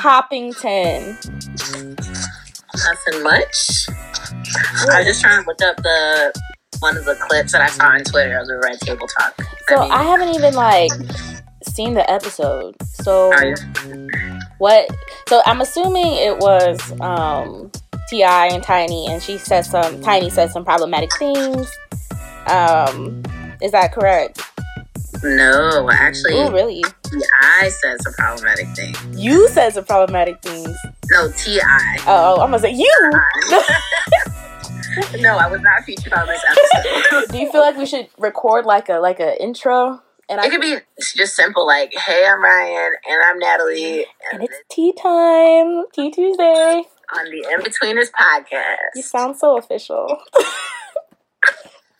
Poppington. 0.00 1.16
Nothing 2.74 3.22
much. 3.22 3.88
I 4.90 4.98
was 4.98 5.06
just 5.06 5.20
trying 5.20 5.42
to 5.42 5.46
look 5.46 5.60
up 5.62 5.76
the 5.76 6.32
one 6.80 6.96
of 6.96 7.04
the 7.04 7.14
clips 7.14 7.52
that 7.52 7.60
I 7.60 7.68
saw 7.68 7.86
on 7.86 8.02
Twitter 8.02 8.38
of 8.38 8.46
the 8.46 8.60
Red 8.62 8.80
Table 8.80 9.06
Talk. 9.06 9.40
So 9.68 9.80
mean, 9.80 9.92
I 9.92 10.02
haven't 10.02 10.34
even 10.34 10.54
like 10.54 10.90
seen 11.62 11.94
the 11.94 12.08
episode. 12.10 12.74
So 12.82 13.32
what? 14.58 14.88
So 15.28 15.42
I'm 15.46 15.60
assuming 15.60 16.06
it 16.06 16.38
was 16.38 17.00
um, 17.00 17.70
TI 18.08 18.22
and 18.22 18.62
Tiny, 18.62 19.06
and 19.08 19.22
she 19.22 19.38
said 19.38 19.62
some. 19.62 20.00
Tiny 20.02 20.30
said 20.30 20.50
some 20.50 20.64
problematic 20.64 21.10
things. 21.18 21.72
Um, 22.46 23.22
is 23.60 23.72
that 23.72 23.92
correct? 23.92 24.51
No, 25.24 25.88
actually, 25.90 26.34
Oh, 26.34 26.50
really? 26.50 26.82
I 27.42 27.68
said 27.68 28.02
some 28.02 28.12
problematic 28.14 28.68
thing. 28.74 28.94
You 29.12 29.48
said 29.48 29.74
some 29.74 29.84
problematic 29.84 30.40
things. 30.42 30.76
No, 31.10 31.30
TI. 31.32 31.60
Oh, 32.06 32.36
oh, 32.38 32.40
I'm 32.40 32.50
gonna 32.50 32.58
say 32.58 32.72
you. 32.72 33.10
no, 35.20 35.36
I 35.36 35.46
was 35.48 35.60
not 35.60 35.82
featured 35.84 36.12
on 36.12 36.26
this 36.26 36.42
episode. 36.48 37.32
Do 37.32 37.38
you 37.38 37.50
feel 37.52 37.60
like 37.60 37.76
we 37.76 37.86
should 37.86 38.08
record 38.18 38.66
like 38.66 38.88
a 38.88 38.98
like 38.98 39.20
a 39.20 39.40
intro? 39.42 40.02
And 40.28 40.38
it 40.40 40.44
I 40.46 40.48
could 40.48 40.60
be 40.60 40.76
just 41.16 41.34
simple, 41.36 41.66
like, 41.66 41.92
"Hey, 41.94 42.24
I'm 42.26 42.42
Ryan, 42.42 42.92
and 43.08 43.22
I'm 43.24 43.38
Natalie, 43.38 44.06
and 44.32 44.42
it's 44.42 44.56
tea 44.70 44.92
time, 44.92 45.84
tea 45.92 46.10
Tuesday. 46.10 46.84
on 47.14 47.24
the 47.30 47.46
In 47.52 47.60
Betweeners 47.60 48.10
podcast." 48.10 48.76
You 48.94 49.02
sound 49.02 49.36
so 49.36 49.58
official. 49.58 50.22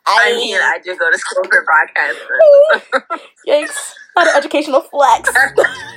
I 0.07 0.33
mean, 0.37 0.57
I 0.57 0.79
did 0.83 0.99
go 0.99 1.11
to 1.11 1.19
school 1.19 1.45
for 1.45 1.65
broadcasting. 1.65 3.19
Yikes! 3.49 3.93
Not 4.17 4.29
an 4.29 4.37
educational 4.37 4.83
flex. 4.83 5.31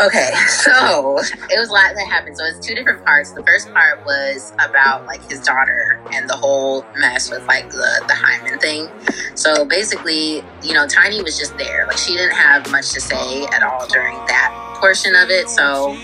Okay, 0.00 0.30
so 0.48 1.16
it 1.18 1.58
was 1.58 1.68
a 1.68 1.72
lot 1.72 1.94
that 1.94 2.06
happened. 2.10 2.36
So 2.36 2.44
it's 2.44 2.66
two 2.66 2.74
different 2.74 3.04
parts. 3.04 3.32
The 3.32 3.42
first 3.44 3.72
part 3.72 4.04
was 4.04 4.52
about 4.54 5.06
like 5.06 5.20
his 5.30 5.40
daughter 5.40 6.00
and 6.12 6.28
the 6.28 6.36
whole 6.36 6.84
mess 6.96 7.30
with 7.30 7.46
like 7.46 7.70
the 7.70 8.02
the 8.08 8.14
hymen 8.14 8.58
thing. 8.58 8.88
So 9.36 9.64
basically, 9.64 10.42
you 10.62 10.74
know, 10.74 10.86
Tiny 10.88 11.22
was 11.22 11.38
just 11.38 11.56
there. 11.58 11.86
Like 11.86 11.96
she 11.98 12.14
didn't 12.16 12.34
have 12.34 12.70
much 12.72 12.90
to 12.92 13.00
say 13.00 13.44
at 13.54 13.62
all 13.62 13.86
during 13.86 14.16
that 14.26 14.76
portion 14.80 15.14
of 15.14 15.30
it. 15.30 15.48
So 15.48 15.96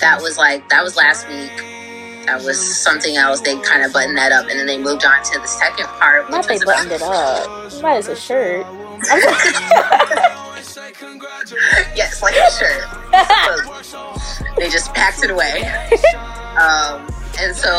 that 0.00 0.20
was 0.20 0.36
like 0.36 0.68
that 0.68 0.82
was 0.82 0.96
last 0.96 1.26
week. 1.28 1.50
That 2.26 2.42
was 2.42 2.82
something 2.82 3.16
else. 3.16 3.40
They 3.40 3.56
kind 3.60 3.84
of 3.84 3.92
buttoned 3.92 4.18
that 4.18 4.32
up, 4.32 4.46
and 4.48 4.58
then 4.58 4.66
they 4.66 4.78
moved 4.78 5.04
on 5.04 5.22
to 5.22 5.38
the 5.38 5.46
second 5.46 5.86
part, 5.86 6.28
Not 6.30 6.48
they 6.48 6.58
buttoned 6.58 6.92
it 6.92 7.02
up. 7.02 7.70
That 7.80 7.98
is 7.98 8.08
a 8.08 8.16
shirt. 8.16 8.66
Yes, 11.94 12.22
like 12.22 12.34
a 12.34 12.50
shirt. 12.50 12.84
they 14.56 14.68
just 14.68 14.92
packed 14.94 15.22
it 15.22 15.30
away. 15.30 15.62
Um, 16.56 17.06
and 17.38 17.54
so, 17.54 17.70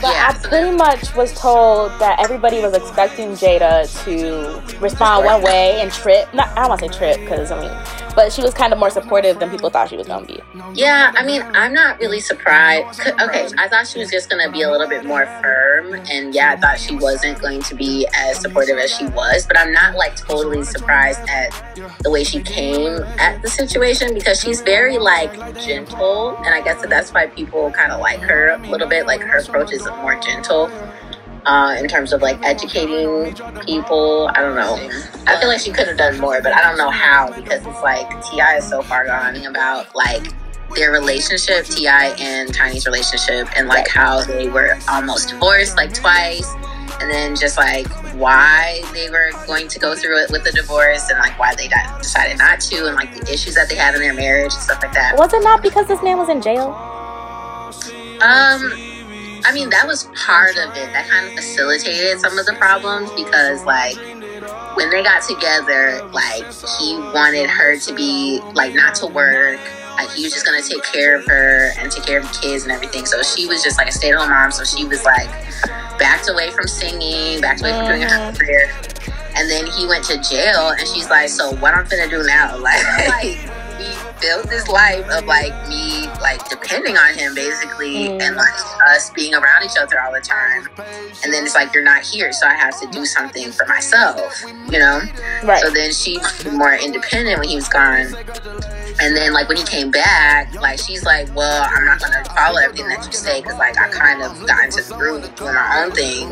But 0.00 0.14
yeah, 0.14 0.32
I 0.32 0.38
pretty 0.42 0.76
much 0.76 1.14
was 1.14 1.32
told 1.34 1.90
that 2.00 2.20
everybody 2.20 2.60
was 2.60 2.74
expecting 2.74 3.30
Jada 3.32 3.84
to 4.04 4.78
respond 4.78 5.24
one 5.24 5.42
way 5.42 5.80
and 5.80 5.92
trip. 5.92 6.32
Not, 6.32 6.48
I 6.56 6.60
don't 6.62 6.68
want 6.70 6.80
to 6.82 6.92
say 6.92 6.98
trip 6.98 7.20
because 7.20 7.50
I 7.50 7.60
mean, 7.60 7.72
but 8.16 8.32
she 8.32 8.40
was 8.42 8.54
kind 8.54 8.72
of 8.72 8.78
more 8.78 8.88
supportive 8.90 9.38
than 9.38 9.50
people 9.50 9.68
thought 9.68 9.90
she 9.90 9.96
was 9.96 10.08
gonna 10.08 10.26
be. 10.26 10.40
yeah, 10.74 11.12
I 11.14 11.24
mean, 11.24 11.42
I'm 11.42 11.74
not 11.74 12.00
really 12.00 12.18
surprised. 12.18 13.00
Okay, 13.20 13.46
I 13.58 13.68
thought 13.68 13.86
she 13.86 13.98
was 13.98 14.10
just 14.10 14.30
gonna 14.30 14.50
be 14.50 14.62
a 14.62 14.70
little 14.70 14.88
bit 14.88 15.04
more 15.04 15.26
firm, 15.42 15.94
and 16.10 16.34
yeah, 16.34 16.52
I 16.52 16.56
thought 16.56 16.80
she 16.80 16.96
wasn't 16.96 17.38
going 17.40 17.62
to 17.62 17.74
be 17.74 18.08
as 18.14 18.40
supportive 18.40 18.78
as 18.78 18.90
she 18.90 19.04
was. 19.08 19.46
But 19.46 19.58
I'm 19.58 19.70
not 19.70 19.94
like 19.96 20.16
totally 20.16 20.64
surprised 20.64 21.20
at 21.28 21.52
the 22.00 22.10
way 22.10 22.24
she 22.24 22.40
came 22.42 23.02
at 23.18 23.42
the 23.42 23.48
situation 23.48 24.14
because 24.14 24.40
she's 24.40 24.62
very 24.62 24.96
like 24.98 25.32
gentle, 25.60 26.36
and 26.38 26.54
I 26.54 26.62
guess 26.62 26.80
that 26.80 26.90
that's 26.90 27.12
why 27.12 27.26
people 27.26 27.70
kind 27.70 27.92
of 27.92 28.00
like 28.00 28.20
her 28.20 28.48
a 28.48 28.58
little 28.70 28.88
bit. 28.88 29.06
Like 29.06 29.20
her 29.20 29.38
approach 29.38 29.72
is 29.72 29.84
more 29.86 30.18
gentle. 30.20 30.70
Uh, 31.46 31.76
in 31.78 31.86
terms 31.86 32.12
of 32.12 32.20
like 32.22 32.42
educating 32.44 33.32
people, 33.64 34.28
I 34.34 34.40
don't 34.40 34.56
know. 34.56 34.74
I 35.28 35.38
feel 35.38 35.48
like 35.48 35.60
she 35.60 35.70
could 35.70 35.86
have 35.86 35.96
done 35.96 36.18
more, 36.18 36.42
but 36.42 36.52
I 36.52 36.60
don't 36.60 36.76
know 36.76 36.90
how 36.90 37.32
because 37.32 37.64
it's 37.64 37.82
like 37.82 38.08
TI 38.24 38.58
is 38.58 38.68
so 38.68 38.82
far 38.82 39.06
gone 39.06 39.36
about 39.46 39.94
like 39.94 40.34
their 40.74 40.90
relationship, 40.90 41.66
TI 41.66 41.86
and 41.86 42.52
Tiny's 42.52 42.84
relationship, 42.84 43.48
and 43.56 43.68
like 43.68 43.86
how 43.86 44.22
they 44.22 44.48
were 44.48 44.76
almost 44.88 45.28
divorced 45.28 45.76
like 45.76 45.94
twice, 45.94 46.52
and 47.00 47.10
then 47.10 47.36
just 47.36 47.56
like 47.56 47.86
why 48.16 48.82
they 48.92 49.08
were 49.08 49.30
going 49.46 49.68
to 49.68 49.78
go 49.78 49.94
through 49.94 50.18
it 50.24 50.30
with 50.32 50.42
the 50.42 50.50
divorce, 50.50 51.08
and 51.10 51.18
like 51.20 51.38
why 51.38 51.54
they 51.54 51.68
decided 51.98 52.38
not 52.38 52.58
to, 52.60 52.86
and 52.86 52.96
like 52.96 53.14
the 53.14 53.32
issues 53.32 53.54
that 53.54 53.68
they 53.68 53.76
had 53.76 53.94
in 53.94 54.00
their 54.00 54.14
marriage 54.14 54.52
and 54.52 54.62
stuff 54.62 54.82
like 54.82 54.92
that. 54.94 55.16
Was 55.16 55.32
it 55.32 55.44
not 55.44 55.62
because 55.62 55.86
this 55.86 56.02
man 56.02 56.18
was 56.18 56.28
in 56.28 56.42
jail? 56.42 56.74
Um, 58.20 58.95
I 59.46 59.52
mean, 59.52 59.70
that 59.70 59.86
was 59.86 60.10
part 60.16 60.56
of 60.56 60.76
it. 60.76 60.92
That 60.92 61.08
kind 61.08 61.26
of 61.28 61.32
facilitated 61.34 62.18
some 62.18 62.36
of 62.36 62.46
the 62.46 62.54
problems 62.54 63.12
because, 63.12 63.64
like, 63.64 63.96
when 64.76 64.90
they 64.90 65.04
got 65.04 65.22
together, 65.22 66.02
like, 66.12 66.44
he 66.78 66.98
wanted 67.14 67.48
her 67.48 67.78
to 67.78 67.94
be, 67.94 68.40
like, 68.54 68.74
not 68.74 68.96
to 68.96 69.06
work. 69.06 69.60
Like, 69.96 70.10
he 70.10 70.24
was 70.24 70.32
just 70.32 70.44
gonna 70.44 70.62
take 70.62 70.82
care 70.82 71.16
of 71.16 71.24
her 71.26 71.70
and 71.78 71.92
take 71.92 72.04
care 72.04 72.18
of 72.18 72.26
the 72.26 72.38
kids 72.40 72.64
and 72.64 72.72
everything. 72.72 73.06
So 73.06 73.22
she 73.22 73.46
was 73.46 73.62
just 73.62 73.78
like 73.78 73.88
a 73.88 73.92
stay 73.92 74.10
at 74.10 74.16
home 74.16 74.30
mom. 74.30 74.50
So 74.50 74.64
she 74.64 74.84
was 74.84 75.04
like 75.04 75.30
backed 75.98 76.28
away 76.28 76.50
from 76.50 76.66
singing, 76.66 77.40
backed 77.40 77.60
away 77.60 77.70
from 77.72 77.86
doing 77.86 78.02
her 78.02 78.32
career. 78.32 78.68
And 79.36 79.48
then 79.48 79.66
he 79.66 79.86
went 79.86 80.04
to 80.06 80.18
jail, 80.18 80.70
and 80.70 80.86
she's 80.88 81.08
like, 81.08 81.28
"So 81.28 81.54
what 81.56 81.72
I'm 81.72 81.86
gonna 81.86 82.08
do 82.08 82.22
now?" 82.24 82.58
Like, 82.58 83.38
built 84.26 84.48
this 84.50 84.66
life 84.68 85.06
of 85.10 85.24
like 85.26 85.54
me, 85.68 86.08
like 86.20 86.48
depending 86.48 86.96
on 86.96 87.14
him, 87.14 87.34
basically, 87.34 88.08
Mm. 88.08 88.22
and 88.22 88.36
like 88.36 88.54
us 88.88 89.10
being 89.10 89.34
around 89.34 89.64
each 89.64 89.78
other 89.78 90.00
all 90.00 90.12
the 90.12 90.20
time. 90.20 90.68
And 91.22 91.32
then 91.32 91.44
it's 91.44 91.54
like 91.54 91.72
you're 91.72 91.84
not 91.84 92.02
here, 92.02 92.32
so 92.32 92.46
I 92.46 92.54
have 92.54 92.78
to 92.80 92.86
do 92.88 93.06
something 93.06 93.52
for 93.52 93.66
myself, 93.66 94.42
you 94.70 94.78
know. 94.78 95.00
Right. 95.44 95.62
So 95.62 95.70
then 95.70 95.92
she 95.92 96.18
more 96.52 96.74
independent 96.74 97.38
when 97.38 97.48
he 97.48 97.54
was 97.56 97.68
gone. 97.68 98.14
And 98.98 99.14
then, 99.14 99.34
like, 99.34 99.46
when 99.46 99.58
he 99.58 99.62
came 99.64 99.90
back, 99.90 100.54
like, 100.54 100.78
she's 100.78 101.04
like, 101.04 101.28
well, 101.36 101.68
I'm 101.70 101.84
not 101.84 102.00
to 102.00 102.24
follow 102.34 102.58
everything 102.58 102.88
that 102.88 103.04
you 103.04 103.12
say 103.12 103.42
because, 103.42 103.58
like, 103.58 103.78
I 103.78 103.88
kind 103.90 104.22
of 104.22 104.46
got 104.46 104.64
into 104.64 104.82
the 104.82 104.94
groove 104.94 105.22
of 105.22 105.34
doing 105.34 105.52
my 105.52 105.84
own 105.84 105.92
thing, 105.92 106.30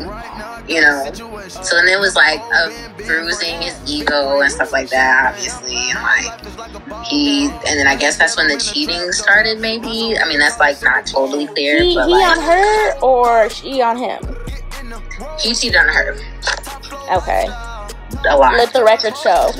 you 0.67 0.81
know? 0.81 1.11
So 1.47 1.75
then 1.77 1.87
it 1.87 1.99
was, 1.99 2.15
like, 2.15 2.39
a 2.39 2.71
bruising 2.97 3.61
his 3.61 3.79
ego 3.89 4.39
and 4.41 4.51
stuff 4.51 4.71
like 4.71 4.89
that, 4.89 5.33
obviously. 5.33 5.75
And, 5.75 6.01
like, 6.01 7.05
he, 7.05 7.45
and 7.47 7.79
then 7.79 7.87
I 7.87 7.95
guess 7.95 8.17
that's 8.17 8.35
when 8.37 8.47
the 8.47 8.57
cheating 8.57 9.11
started, 9.11 9.59
maybe. 9.59 10.17
I 10.17 10.27
mean, 10.27 10.39
that's, 10.39 10.59
like, 10.59 10.81
not 10.81 11.05
totally 11.05 11.47
clear, 11.47 11.81
he, 11.83 11.95
but, 11.95 12.07
he 12.07 12.13
like, 12.13 12.37
on 12.37 12.43
her 12.43 12.99
or 12.99 13.49
she 13.49 13.81
on 13.81 13.97
him? 13.97 14.19
he 15.39 15.53
cheated 15.53 15.75
on 15.75 15.87
her 15.87 16.15
Okay. 17.11 17.45
a 18.29 18.35
lot. 18.37 18.53
Let 18.53 18.73
the 18.73 18.83
record 18.83 19.15
show. 19.17 19.51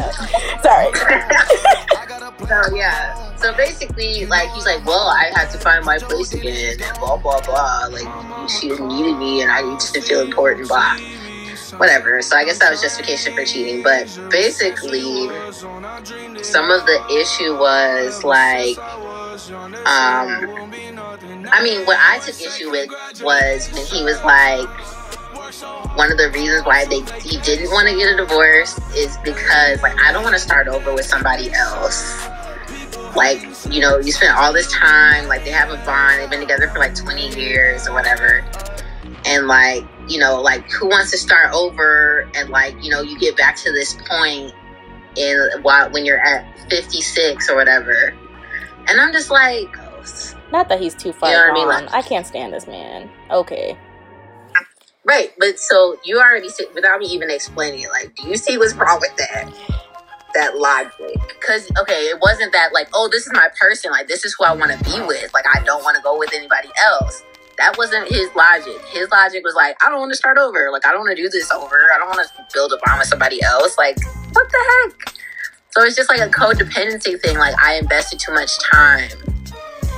Sorry. 0.63 0.91
So 2.39 2.75
yeah. 2.75 3.35
So 3.37 3.55
basically, 3.55 4.25
like 4.25 4.49
he's 4.51 4.65
like, 4.65 4.85
well, 4.85 5.07
I 5.07 5.31
had 5.33 5.49
to 5.51 5.57
find 5.57 5.85
my 5.85 5.97
place 5.97 6.33
again, 6.33 6.79
and 6.81 6.99
blah 6.99 7.17
blah 7.17 7.41
blah. 7.41 7.87
Like 7.91 8.49
she 8.49 8.69
needed 8.69 9.17
me, 9.17 9.41
and 9.41 9.51
I 9.51 9.61
need 9.61 9.79
to 9.79 10.01
feel 10.01 10.21
important. 10.21 10.67
Blah. 10.67 10.97
Whatever. 11.77 12.21
So 12.21 12.37
I 12.37 12.45
guess 12.45 12.59
that 12.59 12.69
was 12.71 12.81
justification 12.81 13.33
for 13.33 13.43
cheating. 13.43 13.83
But 13.83 14.07
basically, 14.29 15.27
some 16.43 16.71
of 16.71 16.85
the 16.85 17.03
issue 17.09 17.57
was 17.57 18.23
like, 18.23 18.77
um, 19.85 20.71
I 21.51 21.61
mean, 21.63 21.85
what 21.85 21.97
I 21.99 22.19
took 22.19 22.39
issue 22.39 22.71
with 22.71 22.89
was 23.21 23.69
when 23.73 23.85
he 23.85 24.03
was 24.03 24.21
like, 24.23 24.69
one 25.95 26.11
of 26.11 26.17
the 26.17 26.31
reasons 26.33 26.65
why 26.65 26.85
they 26.85 27.01
he 27.19 27.37
didn't 27.41 27.69
want 27.71 27.87
to 27.87 27.95
get 27.95 28.13
a 28.13 28.17
divorce 28.17 28.77
is 28.95 29.17
because 29.23 29.81
like 29.81 29.95
I 30.01 30.11
don't 30.11 30.23
want 30.23 30.35
to 30.35 30.39
start 30.39 30.67
over 30.67 30.93
with 30.93 31.05
somebody 31.05 31.51
else. 31.53 32.27
Like 33.15 33.41
you 33.69 33.81
know, 33.81 33.97
you 33.99 34.11
spent 34.11 34.37
all 34.37 34.51
this 34.53 34.71
time, 34.71 35.27
like 35.27 35.43
they 35.43 35.51
have 35.51 35.69
a 35.69 35.83
bond, 35.85 36.19
they've 36.19 36.29
been 36.29 36.39
together 36.41 36.67
for 36.69 36.79
like 36.79 36.95
twenty 36.95 37.33
years 37.35 37.87
or 37.87 37.93
whatever, 37.93 38.45
and 39.25 39.47
like 39.47 39.85
you 40.07 40.19
know, 40.19 40.41
like 40.41 40.69
who 40.71 40.87
wants 40.87 41.11
to 41.11 41.17
start 41.17 41.53
over 41.53 42.29
and 42.35 42.49
like 42.49 42.75
you 42.83 42.89
know 42.89 43.01
you 43.01 43.17
get 43.19 43.37
back 43.37 43.55
to 43.57 43.71
this 43.71 43.97
point 44.07 44.53
in 45.15 45.49
while 45.61 45.89
when 45.91 46.05
you're 46.05 46.19
at 46.19 46.69
fifty 46.69 47.01
six 47.01 47.49
or 47.49 47.55
whatever, 47.55 48.13
and 48.87 48.99
I'm 48.99 49.11
just 49.13 49.31
like. 49.31 49.75
Not 50.51 50.69
that 50.69 50.79
he's 50.79 50.93
too 50.93 51.11
far 51.11 51.31
You 51.31 51.35
know 51.35 51.41
what 51.41 51.51
I 51.51 51.53
mean? 51.53 51.67
gone. 51.67 51.85
Like- 51.87 51.95
I 51.95 52.01
can't 52.07 52.27
stand 52.27 52.53
this 52.53 52.67
man. 52.67 53.09
Okay. 53.31 53.75
Right, 55.05 55.31
but 55.37 55.59
so 55.59 55.97
you 56.03 56.19
already 56.19 56.49
see 56.49 56.65
without 56.73 56.99
me 56.99 57.05
even 57.07 57.29
explaining 57.29 57.81
it. 57.81 57.89
Like, 57.89 58.15
do 58.15 58.27
you 58.27 58.37
see 58.37 58.57
what's 58.57 58.73
wrong 58.73 58.99
with 58.99 59.15
that? 59.17 59.53
That 60.33 60.57
logic? 60.57 61.21
Because 61.27 61.71
okay, 61.79 62.09
it 62.09 62.19
wasn't 62.21 62.51
that 62.53 62.73
like, 62.73 62.89
oh, 62.93 63.07
this 63.11 63.27
is 63.27 63.33
my 63.33 63.47
person. 63.59 63.91
Like, 63.91 64.07
this 64.07 64.25
is 64.25 64.35
who 64.37 64.45
I 64.45 64.53
want 64.53 64.71
to 64.71 64.83
be 64.83 64.99
with. 65.05 65.33
Like, 65.33 65.45
I 65.47 65.63
don't 65.63 65.83
want 65.83 65.95
to 65.95 66.03
go 66.03 66.17
with 66.17 66.33
anybody 66.33 66.69
else. 66.83 67.23
That 67.57 67.77
wasn't 67.77 68.09
his 68.09 68.27
logic. 68.35 68.81
His 68.91 69.09
logic 69.11 69.43
was 69.45 69.55
like, 69.55 69.81
I 69.81 69.89
don't 69.89 69.99
want 69.99 70.11
to 70.11 70.17
start 70.17 70.37
over. 70.37 70.69
Like, 70.71 70.85
I 70.85 70.91
don't 70.91 71.01
want 71.01 71.15
to 71.15 71.21
do 71.21 71.29
this 71.29 71.49
over. 71.51 71.87
I 71.93 71.99
don't 71.99 72.09
want 72.09 72.27
to 72.27 72.45
build 72.53 72.73
a 72.73 72.77
bond 72.85 72.99
with 72.99 73.07
somebody 73.07 73.41
else. 73.43 73.77
Like, 73.77 73.97
what 74.33 74.51
the 74.51 74.91
heck? 74.91 75.15
So 75.77 75.83
it's 75.83 75.97
just 75.97 76.09
like 76.09 76.21
a 76.21 76.29
codependency 76.29 77.21
thing. 77.21 77.37
Like 77.37 77.53
I 77.61 77.75
invested 77.75 78.17
too 78.19 78.33
much 78.33 78.57
time. 78.59 79.09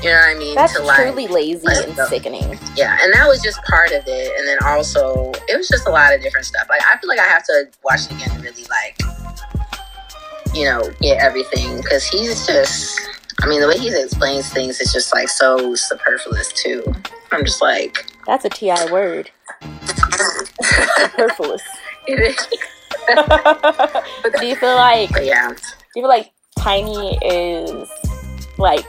You 0.03 0.09
know 0.09 0.15
what 0.19 0.35
I 0.35 0.39
mean? 0.39 0.55
That's 0.55 0.73
to 0.73 0.85
truly 0.95 1.23
like, 1.23 1.31
lazy 1.31 1.67
and 1.67 1.95
go. 1.95 2.05
sickening. 2.05 2.59
yeah, 2.75 2.97
and 3.01 3.11
that 3.13 3.27
was 3.27 3.41
just 3.41 3.59
part 3.63 3.91
of 3.91 4.03
it. 4.05 4.37
And 4.37 4.47
then 4.47 4.57
also, 4.63 5.31
it 5.47 5.57
was 5.57 5.67
just 5.67 5.87
a 5.87 5.91
lot 5.91 6.13
of 6.13 6.21
different 6.21 6.45
stuff. 6.45 6.67
Like 6.69 6.81
I 6.85 6.97
feel 6.99 7.07
like 7.07 7.19
I 7.19 7.25
have 7.25 7.43
to 7.45 7.65
watch 7.83 8.01
it 8.05 8.11
again 8.11 8.29
to 8.29 8.39
really 8.39 8.65
like, 8.65 9.01
you 10.53 10.65
know, 10.65 10.83
get 11.01 11.19
everything 11.21 11.77
because 11.77 12.05
he's 12.07 12.45
just. 12.45 12.99
I 13.41 13.47
mean, 13.47 13.61
the 13.61 13.67
way 13.67 13.77
he 13.77 13.89
explains 13.89 14.51
things 14.51 14.79
is 14.81 14.91
just 14.91 15.13
like 15.13 15.29
so 15.29 15.75
superfluous 15.75 16.51
too. 16.53 16.83
I'm 17.31 17.45
just 17.45 17.61
like, 17.61 18.11
That's 18.25 18.45
a 18.45 18.49
TI 18.49 18.91
word. 18.91 19.31
Superfluous. 20.61 21.61
it 22.07 22.19
is. 22.19 22.47
do 24.39 24.45
you 24.45 24.55
feel 24.55 24.75
like 24.75 25.11
But 25.11 25.25
yeah, 25.25 25.49
do 25.49 25.55
you 25.95 26.01
feel 26.03 26.07
like 26.07 26.31
Tiny 26.59 27.17
is 27.23 27.89
like 28.57 28.85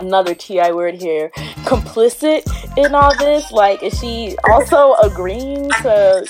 another 0.00 0.34
TI 0.34 0.72
word 0.72 0.94
here, 0.94 1.30
complicit 1.64 2.42
in 2.76 2.94
all 2.94 3.16
this? 3.16 3.50
Like, 3.52 3.82
is 3.82 3.98
she 3.98 4.36
also 4.48 4.94
agreeing 4.94 5.70
to 5.82 6.26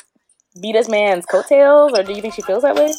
be 0.61 0.73
this 0.73 0.89
man's 0.89 1.27
coattails, 1.27 1.99
or 1.99 2.03
do 2.03 2.13
you 2.13 2.21
think 2.21 2.35
she 2.35 2.43
feels 2.43 2.63
that 2.63 2.75
way? 2.75 2.93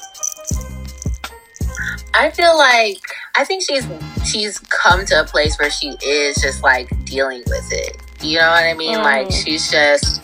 I 2.13 2.29
feel 2.29 2.57
like 2.57 2.99
I 3.35 3.45
think 3.45 3.63
she's 3.63 3.87
she's 4.25 4.59
come 4.59 5.05
to 5.05 5.21
a 5.21 5.23
place 5.23 5.57
where 5.57 5.69
she 5.69 5.95
is 6.05 6.37
just 6.37 6.63
like 6.63 6.89
dealing 7.05 7.43
with 7.47 7.71
it. 7.71 7.97
You 8.21 8.39
know 8.39 8.49
what 8.49 8.63
I 8.63 8.73
mean? 8.73 8.97
Mm. 8.97 9.03
Like 9.03 9.31
she's 9.31 9.71
just 9.71 10.21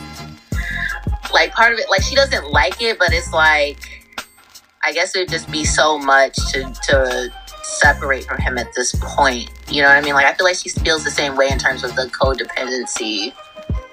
like 1.34 1.54
part 1.54 1.74
of 1.74 1.80
it. 1.80 1.90
Like 1.90 2.04
she 2.04 2.16
doesn't 2.16 2.52
like 2.52 2.82
it, 2.82 3.00
but 3.00 3.14
it's 3.14 3.32
like 3.32 4.06
I 4.84 4.92
guess 4.94 5.16
it 5.16 5.20
would 5.20 5.30
just 5.30 5.52
be 5.52 5.66
so 5.66 5.98
much 5.98 6.36
to 6.52 6.64
to 6.84 7.34
separate 7.80 8.26
from 8.26 8.38
him 8.40 8.58
at 8.58 8.74
this 8.74 8.94
point. 9.02 9.50
You 9.70 9.82
know 9.82 9.88
what 9.90 9.98
I 9.98 10.02
mean? 10.02 10.14
Like 10.14 10.26
I 10.26 10.34
feel 10.34 10.46
like 10.46 10.56
she 10.58 10.70
feels 10.70 11.04
the 11.04 11.12
same 11.12 11.36
way 11.36 11.50
in 11.50 11.58
terms 11.60 11.84
of 11.84 11.96
the 11.96 12.04
codependency 12.06 13.34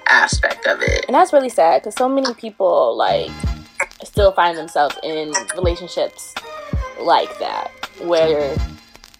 aspect 0.07 0.65
of 0.67 0.81
it. 0.81 1.05
And 1.07 1.15
that's 1.15 1.33
really 1.33 1.49
sad 1.49 1.81
because 1.81 1.95
so 1.95 2.07
many 2.07 2.33
people 2.35 2.95
like 2.95 3.31
still 4.03 4.31
find 4.31 4.57
themselves 4.57 4.95
in 5.03 5.33
relationships 5.55 6.33
like 6.99 7.37
that, 7.39 7.71
where 8.01 8.55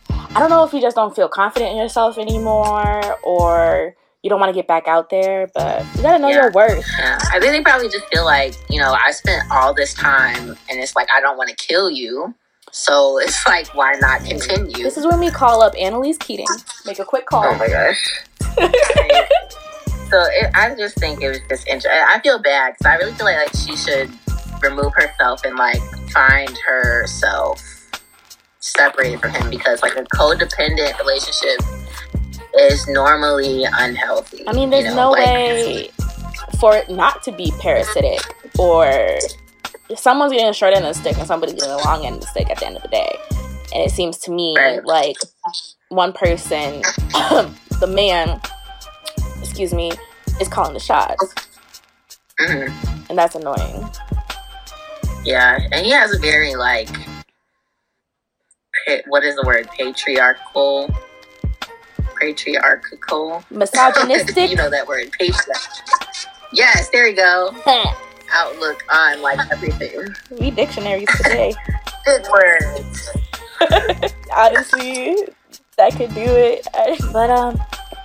I 0.10 0.40
don't 0.40 0.50
know 0.50 0.64
if 0.64 0.74
you 0.74 0.82
just 0.82 0.96
don't 0.96 1.16
feel 1.16 1.28
confident 1.30 1.72
in 1.72 1.78
yourself 1.78 2.18
anymore, 2.18 3.02
or 3.24 3.96
you 4.22 4.30
don't 4.30 4.40
want 4.40 4.50
to 4.50 4.56
get 4.56 4.68
back 4.68 4.88
out 4.88 5.10
there, 5.10 5.48
but 5.54 5.86
you 5.96 6.02
gotta 6.02 6.20
know 6.20 6.30
Yeah. 6.30 6.36
your 6.44 6.52
worth. 6.52 6.86
Yeah. 6.98 7.18
I 7.32 7.40
think 7.40 7.52
they 7.54 7.62
probably 7.62 7.90
just 7.90 8.06
feel 8.12 8.26
like, 8.26 8.56
you 8.70 8.80
know, 8.80 8.92
I 8.94 9.12
spent 9.12 9.44
all 9.52 9.74
this 9.74 9.94
time 9.94 10.58
and 10.70 10.80
it's 10.80 10.96
like 10.96 11.08
I 11.14 11.22
don't 11.22 11.38
want 11.38 11.50
to 11.50 11.56
kill 11.56 11.90
you. 11.90 12.34
So 12.75 13.19
it's 13.19 13.48
like 13.48 13.74
why 13.74 13.94
not 14.01 14.25
continue? 14.25 14.83
This 14.83 14.98
is 14.98 15.07
when 15.07 15.22
we 15.22 15.31
call 15.31 15.63
up 15.63 15.74
Annalise 15.80 16.18
Keating, 16.18 16.45
make 16.86 17.00
a 17.00 17.06
quick 17.06 17.25
call. 17.25 17.45
Oh 17.45 17.56
my 17.56 17.69
gosh. 17.69 18.19
so 18.42 18.57
it, 20.33 20.51
I 20.54 20.75
just 20.77 20.98
think 20.98 21.22
it 21.22 21.30
was 21.30 21.39
just 21.50 21.66
interesting. 21.68 21.92
I 21.94 22.19
feel 22.19 22.38
bad 22.38 22.74
because 22.74 22.86
I 22.86 22.95
really 22.95 23.13
feel 23.13 23.27
like, 23.27 23.38
like 23.38 23.56
she 23.56 23.77
should 23.77 24.12
remove 24.62 24.94
herself 24.94 25.45
and 25.45 25.56
like 25.56 25.81
find 26.12 26.54
herself 26.68 27.63
separated 28.60 29.21
from 29.21 29.31
him 29.31 29.50
because 29.50 29.81
like 29.81 29.95
a 29.95 30.04
codependent 30.13 31.00
relationship 31.00 31.62
is 32.60 32.86
normally 32.89 33.63
unhealthy. 33.63 34.45
I 34.50 34.51
mean, 34.51 34.69
there's 34.69 34.83
you 34.83 34.89
know, 34.89 34.95
no 34.98 35.12
like- 35.12 35.25
way 35.25 35.92
for 36.60 36.75
it 36.75 36.89
not 36.89 37.24
to 37.24 37.31
be 37.31 37.54
parasitic, 37.62 38.19
or 38.60 39.18
someone's 39.96 40.32
getting 40.32 40.48
a 40.48 40.54
short 40.54 40.74
end 40.74 40.86
of 40.86 40.96
the 40.96 41.00
stick 41.00 41.18
and 41.18 41.28
somebody's 41.28 41.56
getting 41.56 41.72
a 41.72 41.78
long 41.86 42.06
end 42.06 42.16
of 42.16 42.22
the 42.22 42.28
stick 42.28 42.50
at 42.50 42.58
the 42.60 42.66
end 42.66 42.76
of 42.78 42.82
the 42.84 42.90
day. 42.90 43.16
And 43.74 43.84
it 43.84 43.92
seems 43.92 44.18
to 44.20 44.32
me 44.32 44.56
like 44.84 45.18
one 45.90 46.14
person, 46.14 46.82
the 47.12 47.88
man, 47.88 48.40
excuse 49.42 49.74
me, 49.74 49.92
is 50.40 50.48
calling 50.48 50.74
the 50.74 50.80
shots, 50.80 51.34
Mhm. 52.42 53.10
and 53.10 53.18
that's 53.18 53.36
annoying. 53.36 53.90
Yeah, 55.24 55.58
and 55.72 55.86
he 55.86 55.92
has 55.92 56.14
a 56.14 56.20
very 56.20 56.56
like, 56.56 56.90
what 59.08 59.24
is 59.24 59.36
the 59.36 59.44
word? 59.46 59.68
Patriarchal, 59.78 60.94
patriarchal. 62.20 63.44
Misogynistic. 63.50 64.50
you 64.50 64.56
know 64.56 64.70
that 64.70 64.88
word, 64.88 65.12
patriarch. 65.18 65.58
Yes, 66.52 66.90
there 66.90 67.08
you 67.08 67.16
go. 67.16 67.56
Outlook 68.36 68.84
on 68.92 69.22
like 69.22 69.40
everything. 69.52 70.14
we 70.40 70.52
dictionaries 70.52 71.08
today. 71.18 71.54
Good 72.06 72.28
words. 72.32 73.10
Honestly, 74.36 75.16
that 75.78 75.96
could 75.96 76.14
do 76.14 76.22
it. 76.26 76.68
But 77.12 77.30
um, 77.30 77.60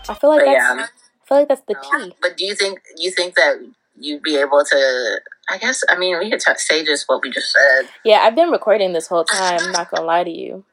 I 0.08 0.14
feel 0.14 0.30
like 0.30 0.40
But 0.40 0.46
that's 0.46 0.76
yeah, 0.76 0.86
I 0.86 1.26
feel 1.26 1.38
like 1.38 1.48
that's 1.48 1.62
the 1.68 1.74
key. 1.74 2.14
but 2.22 2.36
do 2.36 2.44
you 2.44 2.54
think 2.54 2.80
you 2.96 3.10
think 3.10 3.34
that 3.34 3.56
you'd 3.98 4.22
be 4.22 4.36
able 4.36 4.64
to? 4.64 5.20
I 5.50 5.58
guess 5.58 5.82
I 5.88 5.98
mean 5.98 6.18
we 6.18 6.30
could 6.30 6.40
t- 6.40 6.52
say 6.56 6.84
just 6.84 7.04
what 7.08 7.22
we 7.22 7.30
just 7.30 7.52
said. 7.52 7.88
Yeah, 8.04 8.18
I've 8.20 8.34
been 8.36 8.50
recording 8.50 8.92
this 8.92 9.08
whole 9.08 9.24
time. 9.24 9.58
I'm 9.60 9.72
not 9.72 9.90
gonna 9.90 10.06
lie 10.06 10.24
to 10.24 10.30
you. 10.30 10.64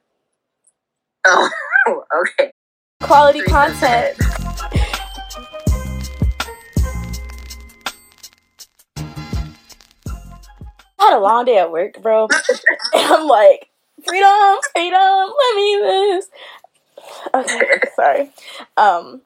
Oh, 1.26 1.50
okay. 2.22 2.52
Quality 3.02 3.40
Three 3.40 3.50
content. 3.50 4.18
A 11.18 11.22
long 11.22 11.46
day 11.46 11.58
at 11.58 11.72
work, 11.72 12.02
bro. 12.02 12.28
I'm 12.96 13.28
like, 13.28 13.70
freedom, 14.06 14.58
freedom, 14.74 15.34
let 15.40 15.56
me 15.56 15.78
this. 15.82 16.30
Okay, 17.34 17.80
sorry. 17.96 18.32
Um, 18.78 19.22